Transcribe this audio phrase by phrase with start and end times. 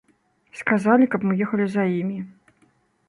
[0.61, 2.19] Сказалі, каб мы ехалі за імі.